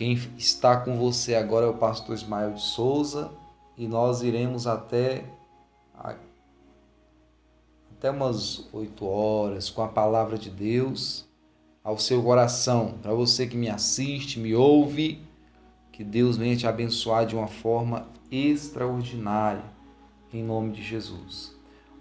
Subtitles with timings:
[0.00, 3.30] Quem está com você agora é o pastor Ismael de Souza
[3.76, 5.26] e nós iremos até
[7.92, 11.28] até umas oito horas com a palavra de Deus
[11.84, 12.94] ao seu coração.
[13.02, 15.20] Para você que me assiste, me ouve,
[15.92, 19.64] que Deus venha te abençoar de uma forma extraordinária,
[20.32, 21.54] em nome de Jesus.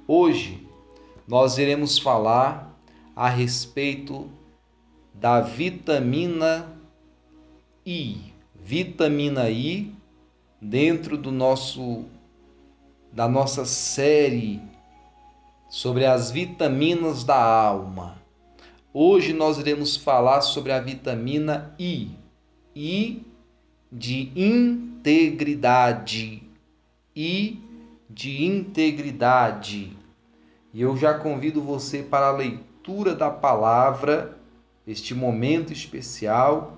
[0.08, 0.66] Hoje
[1.28, 2.80] nós iremos falar
[3.14, 4.30] a respeito
[5.14, 6.79] da vitamina
[7.90, 8.32] I.
[8.54, 9.92] Vitamina I
[10.61, 12.06] dentro do nosso
[13.12, 14.62] da nossa série
[15.68, 18.21] sobre as vitaminas da alma.
[18.93, 22.12] Hoje nós iremos falar sobre a vitamina I.
[22.75, 23.25] I
[23.92, 26.43] de integridade.
[27.15, 27.60] I
[28.07, 29.98] de integridade.
[30.71, 34.38] E eu já convido você para a leitura da palavra,
[34.86, 36.78] este momento especial,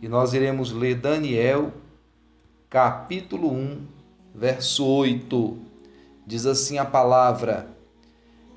[0.00, 1.72] e nós iremos ler Daniel,
[2.68, 3.78] capítulo 1,
[4.34, 5.58] verso 8.
[6.26, 7.68] Diz assim a palavra: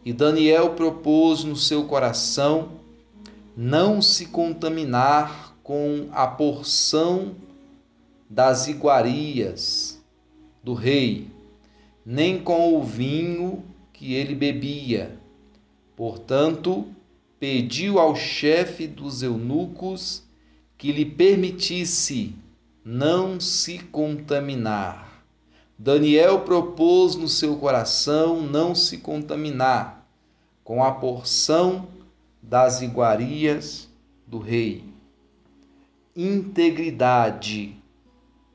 [0.04, 2.80] E Daniel propôs no seu coração
[3.56, 7.36] não se contaminar com a porção
[8.30, 10.02] das iguarias
[10.64, 11.28] do rei,
[12.06, 15.18] nem com o vinho que ele bebia.
[15.96, 16.86] Portanto,
[17.40, 20.29] pediu ao chefe dos eunucos
[20.80, 22.36] que lhe permitisse
[22.84, 25.24] não se contaminar.
[25.78, 30.10] Daniel propôs no seu coração não se contaminar
[30.64, 31.88] com a porção
[32.42, 33.88] das iguarias
[34.26, 34.84] do rei.
[36.16, 37.80] Integridade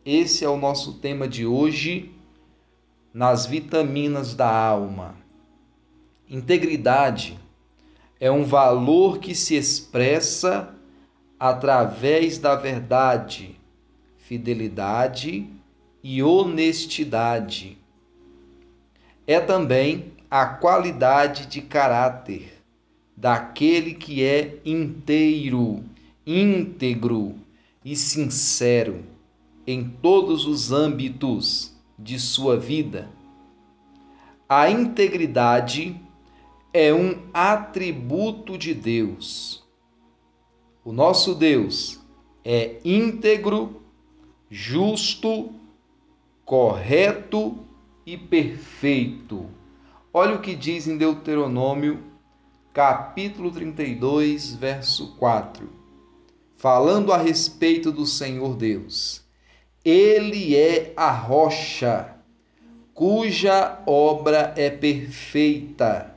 [0.05, 2.12] esse é o nosso tema de hoje
[3.12, 5.14] nas vitaminas da alma.
[6.28, 7.39] Integridade
[8.20, 10.75] é um valor que se expressa
[11.44, 13.60] através da verdade,
[14.16, 15.46] fidelidade
[16.02, 17.76] e honestidade.
[19.26, 22.50] É também a qualidade de caráter
[23.14, 25.84] daquele que é inteiro,
[26.27, 27.34] íntegro
[27.84, 29.04] e sincero
[29.66, 33.10] em todos os âmbitos de sua vida.
[34.48, 35.94] A integridade
[36.72, 39.64] é um atributo de Deus.
[40.84, 41.98] O nosso Deus
[42.45, 43.80] é íntegro,
[44.50, 45.50] justo,
[46.45, 47.56] correto
[48.05, 49.46] e perfeito.
[50.12, 52.05] Olha o que diz em Deuteronômio,
[52.70, 55.67] capítulo 32, verso 4,
[56.58, 59.22] falando a respeito do Senhor Deus.
[59.83, 62.14] Ele é a rocha,
[62.92, 66.14] cuja obra é perfeita,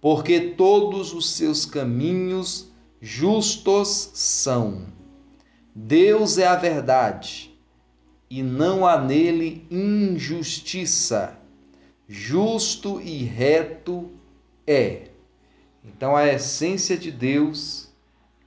[0.00, 2.69] porque todos os seus caminhos
[3.00, 4.86] justos são.
[5.74, 7.52] Deus é a verdade,
[8.28, 11.38] e não há nele injustiça.
[12.08, 14.10] Justo e reto
[14.66, 15.08] é.
[15.84, 17.90] Então, a essência de Deus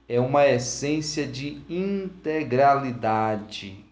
[0.07, 3.83] é uma essência de integralidade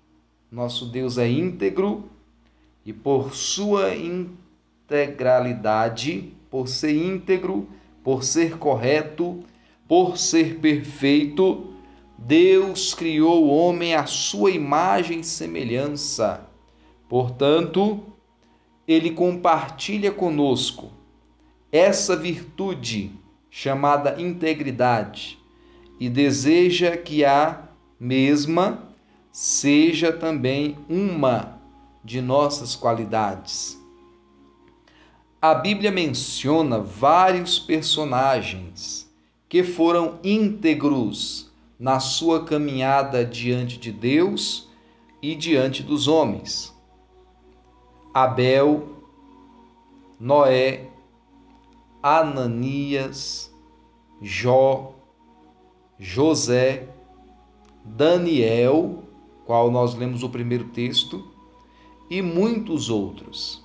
[0.51, 2.09] nosso Deus é íntegro
[2.85, 7.69] e por sua integralidade, por ser íntegro,
[8.03, 9.45] por ser correto,
[9.91, 11.73] por ser perfeito,
[12.17, 16.47] Deus criou o homem à sua imagem e semelhança.
[17.09, 17.99] Portanto,
[18.87, 20.93] ele compartilha conosco
[21.73, 23.11] essa virtude
[23.49, 25.37] chamada integridade
[25.99, 27.61] e deseja que a
[27.99, 28.87] mesma
[29.29, 31.59] seja também uma
[32.01, 33.77] de nossas qualidades.
[35.41, 39.10] A Bíblia menciona vários personagens
[39.51, 44.69] que foram íntegros na sua caminhada diante de Deus
[45.21, 46.73] e diante dos homens.
[48.13, 49.03] Abel,
[50.17, 50.89] Noé,
[52.01, 53.53] Ananias,
[54.21, 54.95] Jó,
[55.99, 56.87] José,
[57.83, 59.03] Daniel
[59.45, 61.29] qual nós lemos o primeiro texto,
[62.09, 63.61] e muitos outros.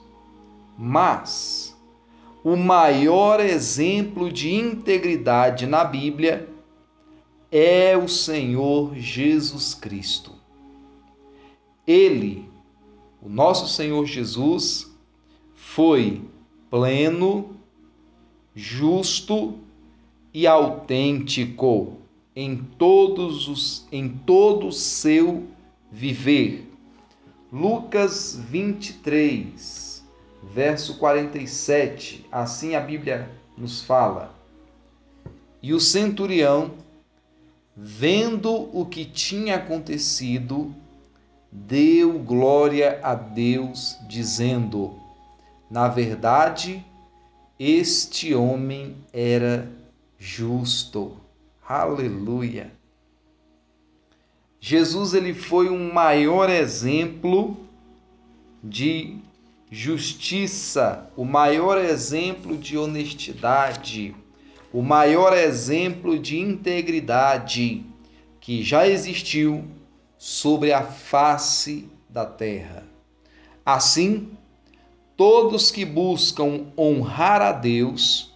[0.77, 1.66] Mas
[2.47, 6.49] o maior exemplo de integridade na Bíblia
[7.51, 10.31] é o Senhor Jesus Cristo.
[11.85, 12.49] Ele,
[13.21, 14.89] o nosso Senhor Jesus,
[15.57, 16.23] foi
[16.71, 17.51] pleno,
[18.55, 19.59] justo
[20.33, 21.95] e autêntico
[22.37, 25.49] em todos os em todo o seu
[25.91, 26.71] viver.
[27.53, 29.86] Lucas 23,
[30.53, 34.35] verso 47, assim a Bíblia nos fala.
[35.63, 36.73] E o centurião,
[37.77, 40.75] vendo o que tinha acontecido,
[41.51, 44.95] deu glória a Deus, dizendo:
[45.71, 46.85] Na verdade,
[47.59, 49.69] este homem era
[50.19, 51.17] justo.
[51.67, 52.71] Aleluia.
[54.61, 57.57] Jesus ele foi um maior exemplo
[58.63, 59.19] de
[59.71, 64.15] justiça, o maior exemplo de honestidade,
[64.73, 67.85] o maior exemplo de integridade
[68.41, 69.65] que já existiu
[70.17, 72.85] sobre a face da terra.
[73.65, 74.31] Assim,
[75.17, 78.33] todos que buscam honrar a Deus,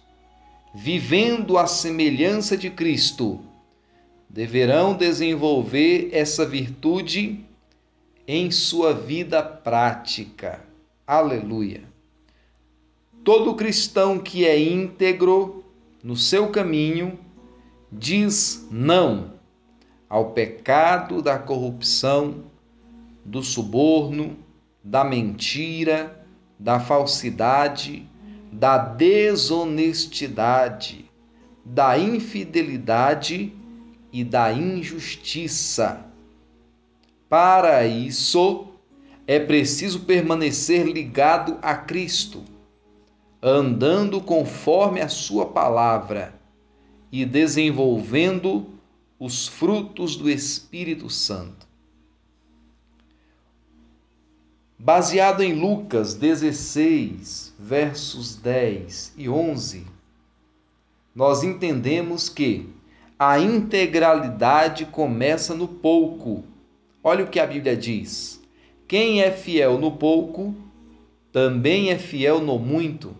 [0.73, 3.39] vivendo a semelhança de Cristo,
[4.29, 7.45] deverão desenvolver essa virtude
[8.27, 10.70] em sua vida prática.
[11.11, 11.83] Aleluia.
[13.21, 15.65] Todo cristão que é íntegro
[16.01, 17.19] no seu caminho
[17.91, 19.33] diz não
[20.07, 22.45] ao pecado da corrupção,
[23.25, 24.37] do suborno,
[24.81, 26.25] da mentira,
[26.57, 28.07] da falsidade,
[28.49, 31.11] da desonestidade,
[31.65, 33.53] da infidelidade
[34.13, 36.05] e da injustiça.
[37.27, 38.70] Para isso,
[39.31, 42.43] é preciso permanecer ligado a Cristo,
[43.41, 46.33] andando conforme a Sua palavra
[47.09, 48.67] e desenvolvendo
[49.17, 51.65] os frutos do Espírito Santo.
[54.77, 59.87] Baseado em Lucas 16, versos 10 e 11,
[61.15, 62.67] nós entendemos que
[63.17, 66.43] a integralidade começa no pouco.
[67.01, 68.40] Olha o que a Bíblia diz:
[68.91, 70.53] quem é fiel no pouco,
[71.31, 73.15] também é fiel no muito.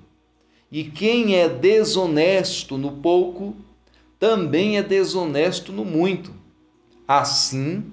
[0.69, 3.55] E quem é desonesto no pouco,
[4.19, 6.33] também é desonesto no muito.
[7.07, 7.85] Assim,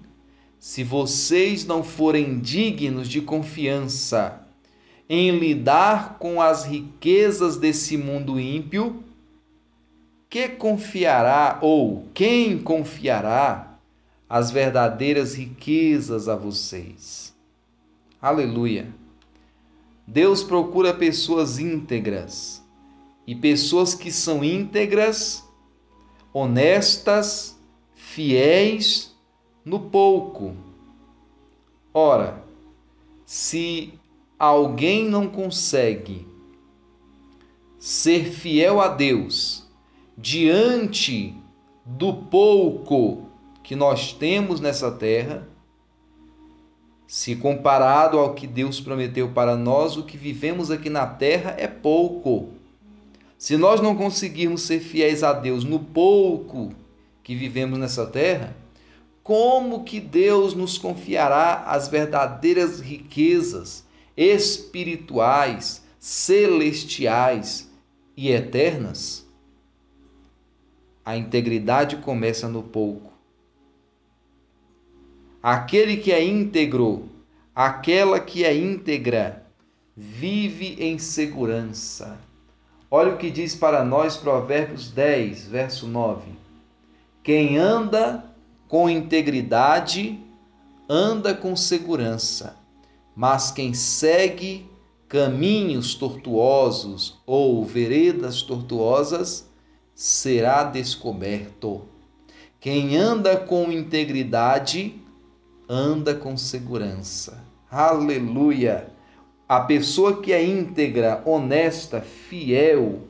[0.58, 4.44] se vocês não forem dignos de confiança
[5.08, 9.04] em lidar com as riquezas desse mundo ímpio,
[10.28, 13.78] que confiará ou quem confiará
[14.28, 17.37] as verdadeiras riquezas a vocês?
[18.20, 18.92] Aleluia.
[20.04, 22.60] Deus procura pessoas íntegras
[23.24, 25.48] e pessoas que são íntegras,
[26.32, 27.56] honestas,
[27.94, 29.16] fiéis
[29.64, 30.56] no pouco.
[31.94, 32.42] Ora,
[33.24, 33.92] se
[34.36, 36.26] alguém não consegue
[37.78, 39.64] ser fiel a Deus,
[40.16, 41.36] diante
[41.86, 43.28] do pouco
[43.62, 45.46] que nós temos nessa terra,
[47.08, 51.66] se comparado ao que Deus prometeu para nós, o que vivemos aqui na terra é
[51.66, 52.50] pouco.
[53.38, 56.70] Se nós não conseguirmos ser fiéis a Deus no pouco
[57.24, 58.54] que vivemos nessa terra,
[59.22, 67.70] como que Deus nos confiará as verdadeiras riquezas espirituais, celestiais
[68.14, 69.26] e eternas?
[71.02, 73.07] A integridade começa no pouco.
[75.42, 77.08] Aquele que é íntegro,
[77.54, 79.46] aquela que é íntegra,
[79.96, 82.18] vive em segurança.
[82.90, 86.32] Olha o que diz para nós Provérbios 10, verso 9.
[87.22, 88.24] Quem anda
[88.66, 90.18] com integridade,
[90.88, 92.56] anda com segurança,
[93.14, 94.68] mas quem segue
[95.08, 99.48] caminhos tortuosos ou veredas tortuosas,
[99.94, 101.82] será descoberto.
[102.60, 105.00] Quem anda com integridade,
[105.68, 107.44] anda com segurança.
[107.70, 108.90] Aleluia!
[109.48, 113.02] A pessoa que é íntegra, honesta, fiel,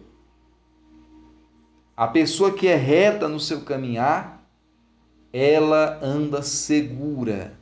[1.96, 4.44] a pessoa que é reta no seu caminhar,
[5.32, 7.58] ela anda segura,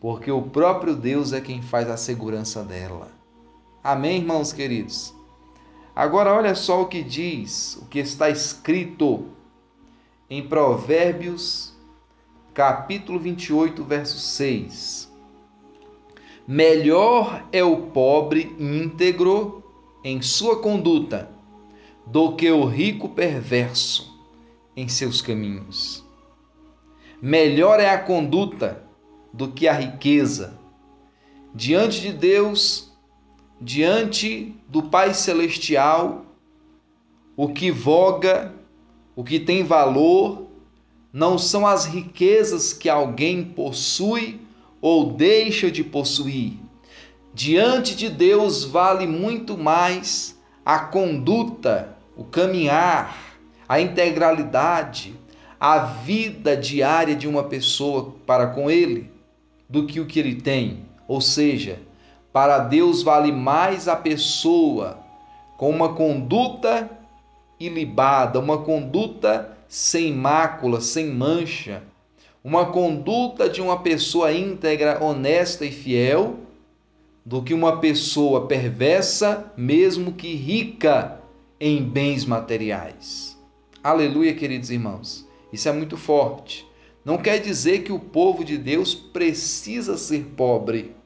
[0.00, 3.08] porque o próprio Deus é quem faz a segurança dela.
[3.82, 5.12] Amém, irmãos queridos?
[5.94, 9.28] Agora, olha só o que diz, o que está escrito
[10.28, 11.69] em Provérbios,
[12.54, 15.10] capítulo 28, verso 6.
[16.46, 19.62] Melhor é o pobre íntegro
[20.02, 21.30] em sua conduta
[22.06, 24.18] do que o rico perverso
[24.76, 26.04] em seus caminhos.
[27.22, 28.82] Melhor é a conduta
[29.32, 30.58] do que a riqueza.
[31.54, 32.90] Diante de Deus,
[33.60, 36.24] diante do Pai Celestial,
[37.36, 38.52] o que voga,
[39.14, 40.39] o que tem valor,
[41.12, 44.40] não são as riquezas que alguém possui
[44.80, 46.54] ou deixa de possuir.
[47.34, 53.38] Diante de Deus vale muito mais a conduta, o caminhar,
[53.68, 55.14] a integralidade,
[55.58, 59.10] a vida diária de uma pessoa para com ele
[59.68, 60.84] do que o que ele tem.
[61.06, 61.78] Ou seja,
[62.32, 64.98] para Deus vale mais a pessoa
[65.56, 66.90] com uma conduta
[67.58, 71.84] ilibada, uma conduta sem mácula, sem mancha,
[72.42, 76.40] uma conduta de uma pessoa íntegra, honesta e fiel,
[77.24, 81.20] do que uma pessoa perversa, mesmo que rica
[81.60, 83.38] em bens materiais.
[83.80, 85.24] Aleluia, queridos irmãos.
[85.52, 86.66] Isso é muito forte.
[87.04, 90.96] Não quer dizer que o povo de Deus precisa ser pobre,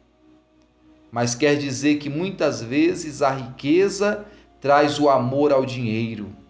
[1.12, 4.24] mas quer dizer que muitas vezes a riqueza
[4.58, 6.43] traz o amor ao dinheiro.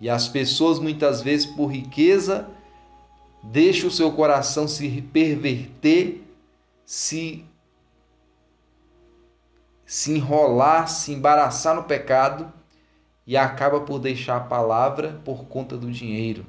[0.00, 2.48] E as pessoas, muitas vezes, por riqueza,
[3.42, 6.22] deixam o seu coração se perverter,
[6.84, 7.44] se,
[9.84, 12.52] se enrolar, se embaraçar no pecado
[13.26, 16.46] e acaba por deixar a palavra por conta do dinheiro.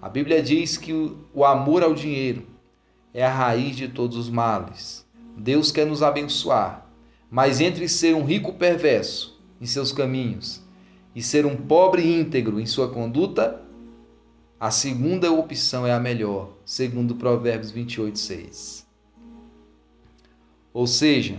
[0.00, 0.92] A Bíblia diz que
[1.34, 2.46] o amor ao dinheiro
[3.12, 5.06] é a raiz de todos os males.
[5.36, 6.86] Deus quer nos abençoar,
[7.30, 10.62] mas entre ser um rico perverso em seus caminhos
[11.14, 13.62] e ser um pobre íntegro em sua conduta,
[14.58, 18.86] a segunda opção é a melhor, segundo Provérbios 28, 6.
[20.72, 21.38] Ou seja,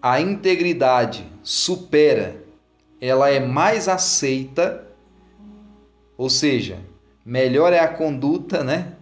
[0.00, 2.44] a integridade supera,
[3.00, 4.86] ela é mais aceita,
[6.16, 6.78] ou seja,
[7.28, 8.94] Melhor é a conduta, né?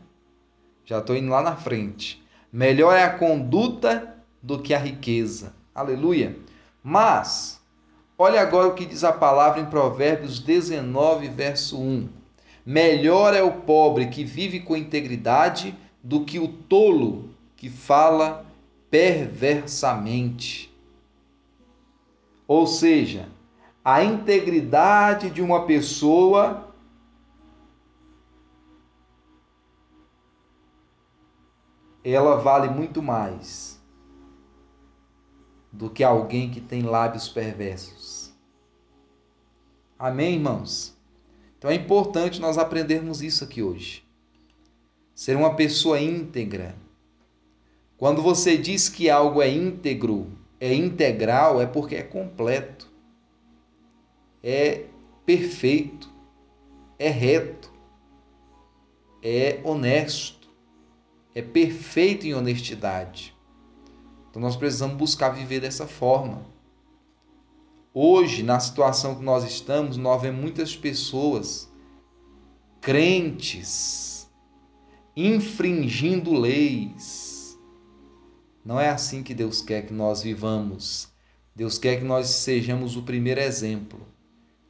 [0.84, 2.20] Já estou indo lá na frente.
[2.52, 5.54] Melhor é a conduta do que a riqueza.
[5.72, 6.36] Aleluia.
[6.82, 7.62] Mas,
[8.18, 12.08] olha agora o que diz a palavra em Provérbios 19, verso 1.
[12.64, 18.44] Melhor é o pobre que vive com integridade do que o tolo que fala
[18.90, 20.74] perversamente.
[22.46, 23.28] Ou seja,
[23.84, 26.66] a integridade de uma pessoa
[32.02, 33.75] ela vale muito mais
[35.76, 38.32] do que alguém que tem lábios perversos.
[39.98, 40.96] Amém, irmãos?
[41.58, 44.04] Então é importante nós aprendermos isso aqui hoje.
[45.14, 46.74] Ser uma pessoa íntegra.
[47.96, 50.30] Quando você diz que algo é íntegro,
[50.60, 52.90] é integral, é porque é completo,
[54.42, 54.84] é
[55.24, 56.12] perfeito,
[56.98, 57.72] é reto,
[59.22, 60.36] é honesto
[61.36, 63.35] é perfeito em honestidade.
[64.36, 66.44] Então nós precisamos buscar viver dessa forma.
[67.94, 71.72] Hoje, na situação que nós estamos, nós vemos muitas pessoas
[72.82, 74.30] crentes
[75.16, 77.58] infringindo leis.
[78.62, 81.08] Não é assim que Deus quer que nós vivamos.
[81.54, 84.06] Deus quer que nós sejamos o primeiro exemplo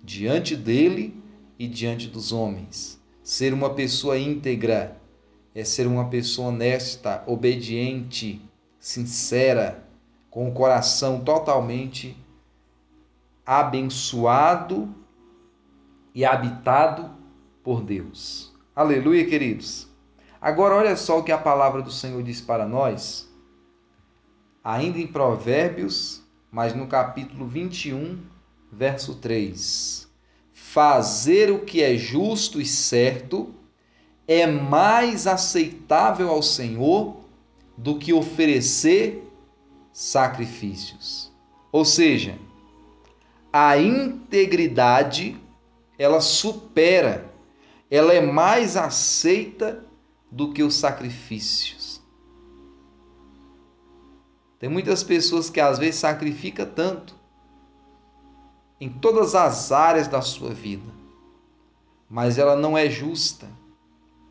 [0.00, 1.20] diante dele
[1.58, 3.02] e diante dos homens.
[3.20, 4.96] Ser uma pessoa íntegra,
[5.52, 8.40] é ser uma pessoa honesta, obediente,
[8.78, 9.84] sincera,
[10.30, 12.16] com o coração totalmente
[13.44, 14.94] abençoado
[16.14, 17.10] e habitado
[17.62, 18.52] por Deus.
[18.74, 19.88] Aleluia, queridos.
[20.40, 23.28] Agora olha só o que a palavra do Senhor diz para nós,
[24.62, 28.18] ainda em Provérbios, mas no capítulo 21,
[28.70, 30.08] verso 3.
[30.52, 33.54] Fazer o que é justo e certo
[34.28, 37.25] é mais aceitável ao Senhor
[37.76, 39.30] do que oferecer
[39.92, 41.32] sacrifícios.
[41.70, 42.38] Ou seja,
[43.52, 45.40] a integridade
[45.98, 47.32] ela supera,
[47.90, 49.84] ela é mais aceita
[50.30, 52.02] do que os sacrifícios.
[54.58, 57.14] Tem muitas pessoas que às vezes sacrificam tanto
[58.80, 60.90] em todas as áreas da sua vida,
[62.08, 63.46] mas ela não é justa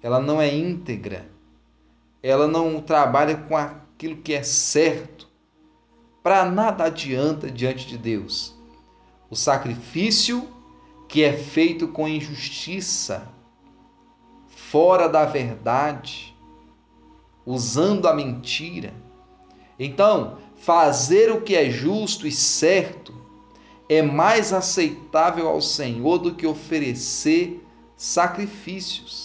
[0.06, 1.28] ela não é íntegra,
[2.28, 5.28] ela não trabalha com aquilo que é certo.
[6.24, 8.56] Para nada adianta diante de Deus.
[9.30, 10.50] O sacrifício
[11.08, 13.28] que é feito com injustiça,
[14.48, 16.36] fora da verdade,
[17.46, 18.92] usando a mentira.
[19.78, 23.14] Então, fazer o que é justo e certo
[23.88, 27.64] é mais aceitável ao Senhor do que oferecer
[27.96, 29.25] sacrifícios.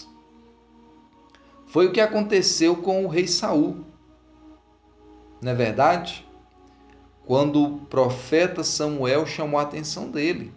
[1.70, 3.84] Foi o que aconteceu com o rei Saul.
[5.40, 6.26] Não é verdade?
[7.24, 10.52] Quando o profeta Samuel chamou a atenção dele,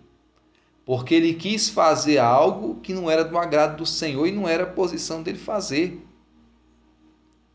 [0.83, 4.63] porque ele quis fazer algo que não era do agrado do Senhor e não era
[4.63, 6.03] a posição dele fazer.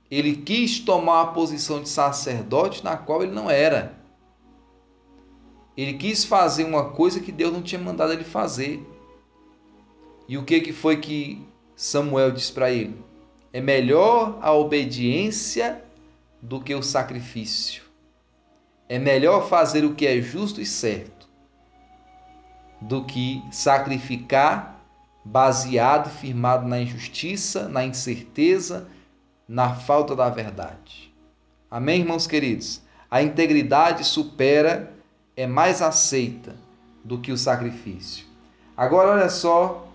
[0.08, 3.98] Ele quis tomar a posição de sacerdote na qual ele não era.
[5.76, 8.80] Ele quis fazer uma coisa que Deus não tinha mandado ele fazer.
[10.28, 13.07] E o que, que foi que Samuel diz para ele:
[13.52, 15.82] é melhor a obediência
[16.40, 17.82] do que o sacrifício.
[18.88, 21.28] É melhor fazer o que é justo e certo
[22.80, 24.80] do que sacrificar
[25.24, 28.88] baseado, firmado na injustiça, na incerteza,
[29.46, 31.12] na falta da verdade.
[31.70, 32.80] Amém, irmãos queridos?
[33.10, 34.92] A integridade supera,
[35.36, 36.56] é mais aceita
[37.04, 38.26] do que o sacrifício.
[38.76, 39.87] Agora, olha só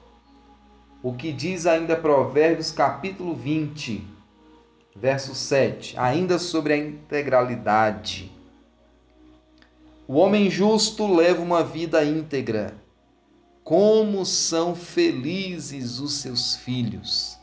[1.03, 4.07] o que diz ainda Provérbios capítulo 20,
[4.95, 8.31] verso 7, ainda sobre a integralidade.
[10.07, 12.81] O homem justo leva uma vida íntegra.
[13.65, 17.37] Como são felizes os seus filhos.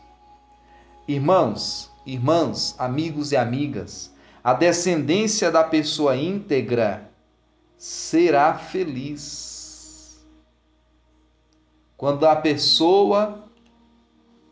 [1.06, 4.10] Irmãos, irmãs, amigos e amigas,
[4.42, 7.10] a descendência da pessoa íntegra
[7.76, 10.18] será feliz.
[11.96, 13.49] Quando a pessoa,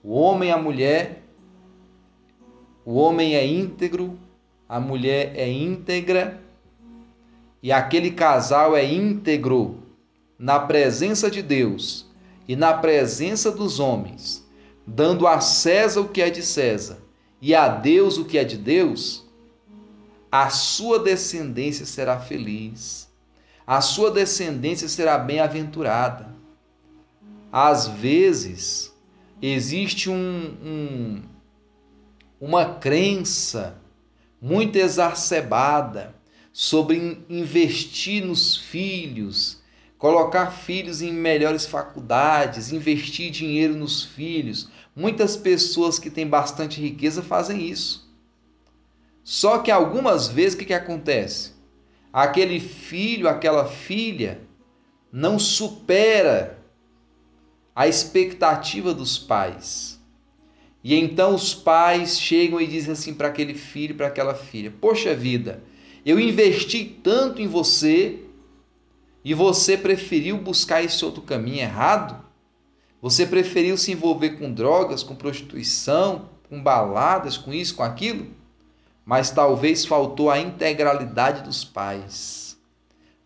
[0.02, 1.22] o homem e a mulher,
[2.84, 4.18] o homem é íntegro,
[4.68, 6.40] a mulher é íntegra
[7.62, 9.82] e aquele casal é íntegro
[10.38, 12.06] na presença de Deus
[12.46, 14.46] e na presença dos homens,
[14.86, 16.98] dando a César o que é de César
[17.40, 19.26] e a Deus o que é de Deus,
[20.30, 23.08] a sua descendência será feliz,
[23.66, 26.28] a sua descendência será bem-aventurada.
[27.50, 28.87] Às vezes,
[29.40, 31.22] existe um, um,
[32.40, 33.80] uma crença
[34.40, 36.14] muito exacerbada
[36.52, 39.62] sobre investir nos filhos,
[39.96, 44.68] colocar filhos em melhores faculdades, investir dinheiro nos filhos.
[44.94, 48.08] Muitas pessoas que têm bastante riqueza fazem isso.
[49.22, 51.52] Só que algumas vezes o que, que acontece?
[52.12, 54.40] Aquele filho, aquela filha
[55.12, 56.57] não supera
[57.78, 60.00] a expectativa dos pais.
[60.82, 65.14] E então os pais chegam e dizem assim para aquele filho, para aquela filha: Poxa
[65.14, 65.62] vida,
[66.04, 68.18] eu investi tanto em você
[69.24, 72.20] e você preferiu buscar esse outro caminho errado?
[73.00, 78.26] Você preferiu se envolver com drogas, com prostituição, com baladas, com isso, com aquilo?
[79.06, 82.58] Mas talvez faltou a integralidade dos pais.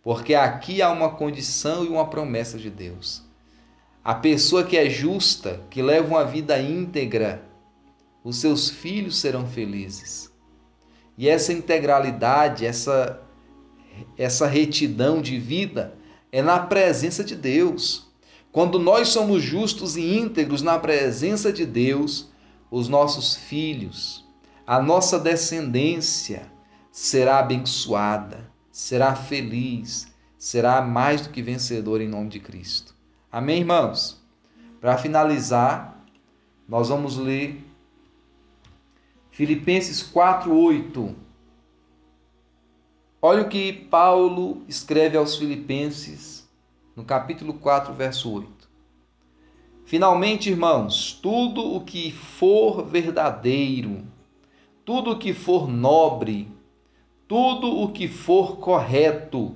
[0.02, 3.31] Porque aqui há uma condição e uma promessa de Deus.
[4.04, 7.48] A pessoa que é justa, que leva uma vida íntegra,
[8.24, 10.28] os seus filhos serão felizes.
[11.16, 13.22] E essa integralidade, essa,
[14.18, 15.96] essa retidão de vida
[16.32, 18.10] é na presença de Deus.
[18.50, 22.28] Quando nós somos justos e íntegros na presença de Deus,
[22.72, 24.26] os nossos filhos,
[24.66, 26.50] a nossa descendência
[26.90, 33.00] será abençoada, será feliz, será mais do que vencedora em nome de Cristo.
[33.32, 34.22] Amém, irmãos?
[34.78, 36.04] Para finalizar,
[36.68, 37.64] nós vamos ler
[39.30, 41.14] Filipenses 4:8.
[43.22, 46.46] Olha o que Paulo escreve aos Filipenses
[46.94, 48.68] no capítulo 4, verso 8.
[49.86, 54.06] Finalmente, irmãos, tudo o que for verdadeiro,
[54.84, 56.48] tudo o que for nobre,
[57.26, 59.54] tudo o que for correto,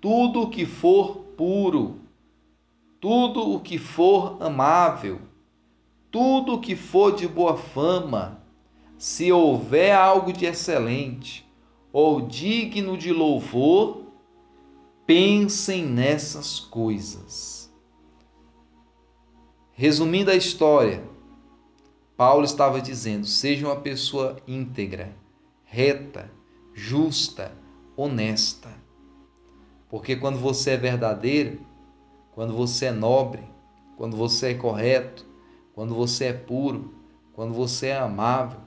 [0.00, 2.01] tudo o que for puro,
[3.02, 5.20] tudo o que for amável,
[6.08, 8.40] tudo o que for de boa fama,
[8.96, 11.44] se houver algo de excelente
[11.92, 14.04] ou digno de louvor,
[15.04, 17.68] pensem nessas coisas.
[19.72, 21.02] Resumindo a história,
[22.16, 25.12] Paulo estava dizendo: seja uma pessoa íntegra,
[25.64, 26.30] reta,
[26.72, 27.50] justa,
[27.96, 28.70] honesta.
[29.90, 31.71] Porque quando você é verdadeiro,
[32.34, 33.42] quando você é nobre,
[33.96, 35.26] quando você é correto,
[35.74, 36.92] quando você é puro,
[37.34, 38.58] quando você é amável,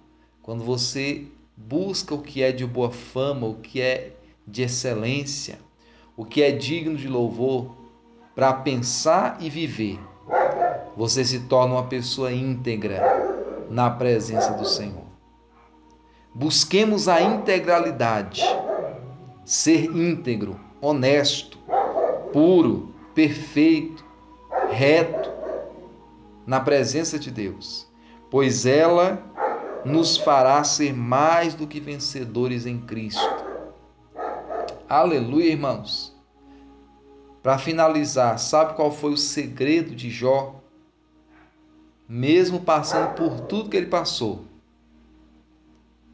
[0.41, 1.25] quando você
[1.58, 4.15] busca o que é de boa fama, o que é
[4.47, 5.60] de excelência,
[6.15, 7.75] o que é digno de louvor,
[8.36, 9.99] para pensar e viver,
[10.95, 13.01] você se torna uma pessoa íntegra
[13.69, 15.06] na presença do Senhor.
[16.34, 18.43] Busquemos a integralidade,
[19.45, 21.58] ser íntegro, honesto,
[22.34, 24.06] puro, perfeito,
[24.69, 25.32] reto,
[26.45, 27.88] na presença de Deus,
[28.30, 29.23] pois ela
[29.86, 33.45] nos fará ser mais do que vencedores em Cristo.
[34.88, 36.13] Aleluia, irmãos.
[37.41, 40.62] Para finalizar, sabe qual foi o segredo de Jó?
[42.08, 44.45] Mesmo passando por tudo que ele passou,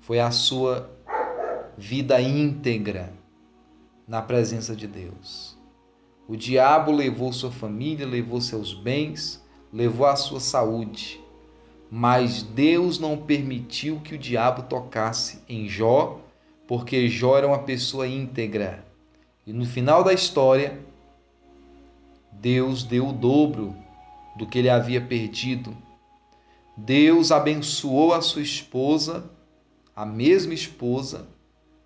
[0.01, 0.89] foi a sua
[1.77, 3.11] vida íntegra
[4.07, 5.60] na presença de Deus.
[6.31, 11.19] O diabo levou sua família, levou seus bens, levou a sua saúde,
[11.91, 16.21] mas Deus não permitiu que o diabo tocasse em Jó,
[16.65, 18.81] porque Jó era uma pessoa íntegra.
[19.45, 20.79] E no final da história,
[22.31, 23.75] Deus deu o dobro
[24.37, 25.75] do que ele havia perdido.
[26.77, 29.29] Deus abençoou a sua esposa,
[29.93, 31.27] a mesma esposa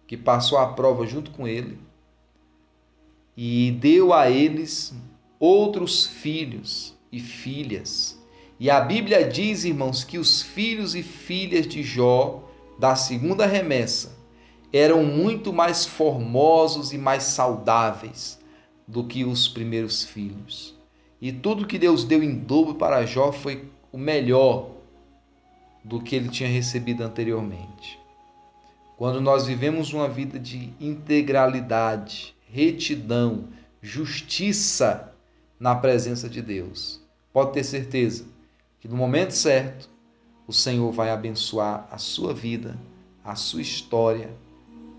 [0.05, 1.79] que passou a prova junto com ele,
[3.35, 4.93] e deu a eles
[5.39, 8.17] outros filhos e filhas.
[8.59, 12.43] E a Bíblia diz, irmãos, que os filhos e filhas de Jó,
[12.79, 14.17] da segunda remessa,
[14.71, 18.39] eram muito mais formosos e mais saudáveis
[18.87, 20.75] do que os primeiros filhos.
[21.21, 24.71] E tudo que Deus deu em dobro para Jó foi o melhor
[25.83, 27.99] do que ele tinha recebido anteriormente.
[28.97, 33.49] Quando nós vivemos uma vida de integralidade, retidão,
[33.81, 35.13] justiça
[35.59, 37.01] na presença de Deus,
[37.33, 38.23] pode ter certeza
[38.79, 39.89] que no momento certo
[40.47, 42.79] o Senhor vai abençoar a sua vida,
[43.25, 44.33] a sua história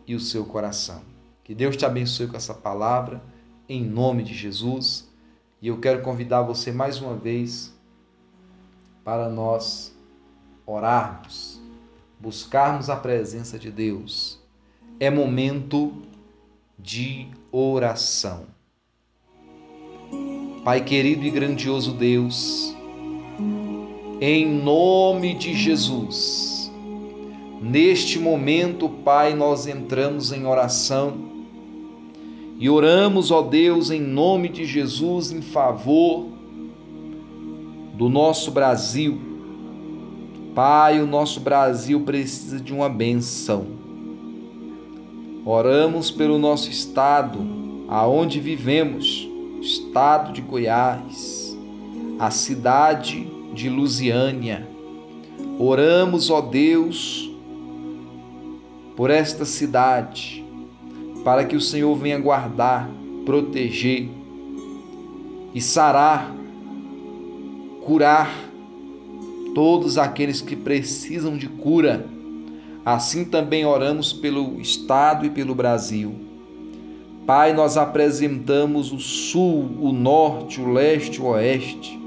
[0.07, 1.01] e o seu coração.
[1.43, 3.23] Que Deus te abençoe com essa palavra,
[3.67, 5.09] em nome de Jesus.
[5.63, 7.73] E eu quero convidar você mais uma vez
[9.03, 9.97] para nós
[10.67, 11.59] orarmos,
[12.21, 14.39] buscarmos a presença de Deus.
[15.01, 16.03] É momento
[16.79, 18.45] de oração.
[20.63, 22.77] Pai querido e grandioso Deus,
[24.21, 26.71] em nome de Jesus,
[27.63, 31.17] neste momento, Pai, nós entramos em oração
[32.59, 36.27] e oramos, ó Deus, em nome de Jesus, em favor
[37.95, 39.19] do nosso Brasil.
[40.55, 43.86] Pai, o nosso Brasil precisa de uma benção.
[45.49, 47.39] Oramos pelo nosso estado,
[47.87, 49.31] aonde vivemos,
[49.63, 51.57] estado de Goiás,
[52.19, 54.67] a cidade de Lusiânia.
[55.57, 57.33] Oramos, ó Deus,
[58.97, 60.45] por esta cidade,
[61.23, 62.91] para que o Senhor venha guardar,
[63.25, 64.09] proteger
[65.55, 66.35] e sarar,
[67.85, 68.35] curar
[69.55, 72.16] todos aqueles que precisam de cura.
[72.87, 76.15] Assim também oramos pelo Estado e pelo Brasil.
[77.27, 81.99] Pai, nós apresentamos o Sul, o Norte, o Leste, o Oeste,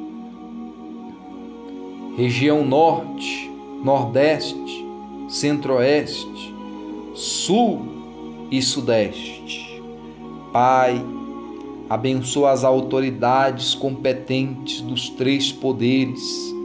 [2.15, 3.51] região Norte,
[3.83, 4.85] Nordeste,
[5.27, 6.55] Centro-Oeste,
[7.13, 7.81] Sul
[8.49, 9.83] e Sudeste.
[10.53, 11.05] Pai,
[11.89, 16.55] abençoa as autoridades competentes dos três poderes,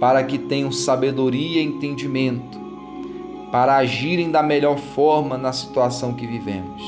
[0.00, 2.63] para que tenham sabedoria e entendimento,
[3.54, 6.82] para agirem da melhor forma na situação que vivemos.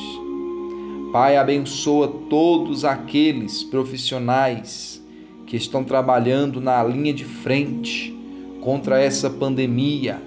[1.13, 5.01] Pai, abençoa todos aqueles profissionais
[5.47, 8.13] que estão trabalhando na linha de frente
[8.61, 10.21] contra essa pandemia,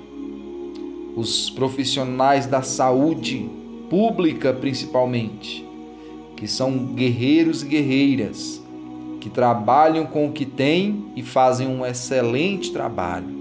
[1.13, 3.49] os profissionais da saúde
[3.89, 5.67] pública principalmente,
[6.37, 8.63] que são guerreiros e guerreiras
[9.19, 13.38] que trabalham com o que têm e fazem um excelente trabalho.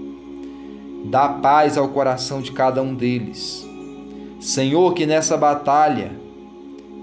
[1.05, 3.67] Dá paz ao coração de cada um deles.
[4.39, 6.11] Senhor, que nessa batalha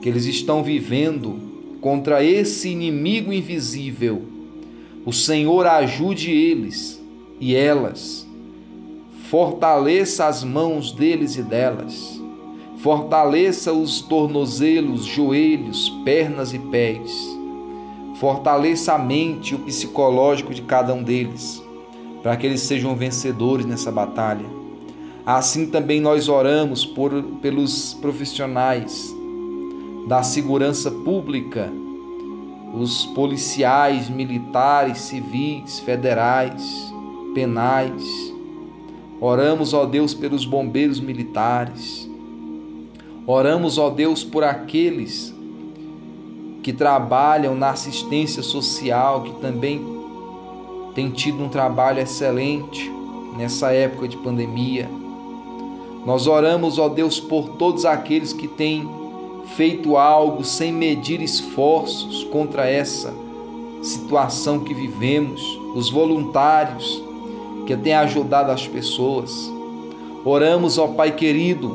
[0.01, 1.39] que eles estão vivendo
[1.81, 4.23] contra esse inimigo invisível,
[5.05, 7.03] o Senhor ajude eles
[7.41, 8.27] e elas,
[9.31, 12.17] fortaleça as mãos deles e delas
[12.87, 17.11] Fortaleça os tornozelos, joelhos, pernas e pés.
[18.21, 21.61] Fortaleça a mente e o psicológico de cada um deles,
[22.27, 24.45] para que eles sejam vencedores nessa batalha.
[25.25, 29.15] Assim também nós oramos por, pelos profissionais
[30.09, 31.73] da segurança pública,
[32.75, 36.93] os policiais, militares, civis, federais,
[37.33, 38.03] penais.
[39.21, 42.11] Oramos, ó Deus, pelos bombeiros militares
[43.25, 45.33] Oramos, ó Deus, por aqueles
[46.61, 49.96] que trabalham na assistência social, que também
[50.97, 52.91] têm tido um trabalho excelente
[53.37, 54.89] nessa época de pandemia.
[56.07, 58.89] Nós oramos, ó Deus, por todos aqueles que têm
[59.57, 63.13] feito algo sem medir esforços contra essa
[63.83, 65.43] situação que vivemos,
[65.75, 67.03] os voluntários
[67.67, 69.53] que têm ajudado as pessoas.
[70.25, 71.69] Oramos, ó Pai querido,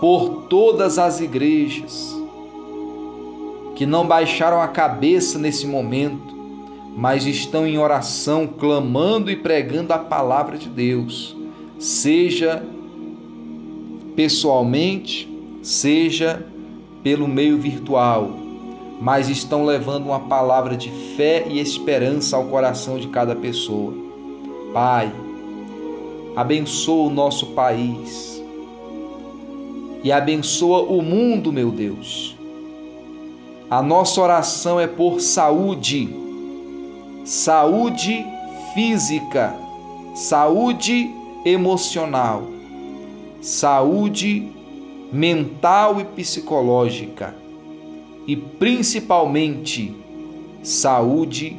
[0.00, 2.14] por todas as igrejas
[3.74, 6.33] que não baixaram a cabeça nesse momento,
[6.96, 11.36] mas estão em oração, clamando e pregando a palavra de Deus,
[11.78, 12.64] seja
[14.14, 15.28] pessoalmente,
[15.60, 16.46] seja
[17.02, 18.30] pelo meio virtual,
[19.00, 23.92] mas estão levando uma palavra de fé e esperança ao coração de cada pessoa.
[24.72, 25.12] Pai,
[26.36, 28.42] abençoa o nosso país
[30.04, 32.36] e abençoa o mundo, meu Deus.
[33.68, 36.23] A nossa oração é por saúde,
[37.24, 38.26] saúde
[38.74, 39.56] física,
[40.14, 41.10] saúde
[41.42, 42.42] emocional,
[43.40, 44.46] saúde
[45.10, 47.34] mental e psicológica.
[48.26, 49.94] E principalmente
[50.62, 51.56] saúde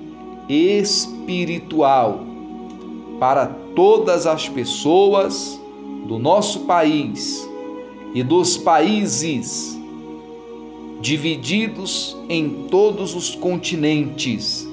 [0.48, 2.20] espiritual.
[3.20, 5.60] Para todas as pessoas
[6.08, 7.48] do nosso país
[8.14, 9.80] e dos países
[11.02, 14.65] divididos em todos os continentes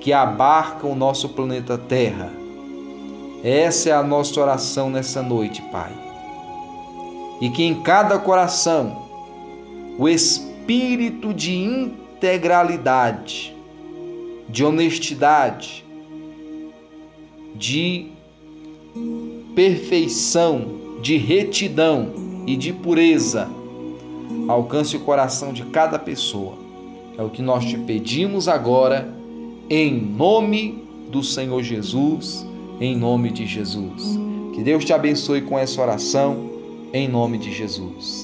[0.00, 2.32] que abarcam o nosso planeta Terra.
[3.44, 5.92] Essa é a nossa oração nessa noite, Pai.
[7.40, 9.08] E que em cada coração
[9.98, 13.54] o espírito de integralidade,
[14.48, 15.84] de honestidade,
[17.54, 18.10] de
[19.54, 22.12] perfeição, de retidão
[22.46, 23.48] e de pureza
[24.48, 26.54] alcance o coração de cada pessoa.
[27.16, 29.19] É o que nós te pedimos agora,
[29.70, 32.44] em nome do Senhor Jesus,
[32.80, 34.18] em nome de Jesus.
[34.52, 36.50] Que Deus te abençoe com essa oração,
[36.92, 38.18] em nome de Jesus.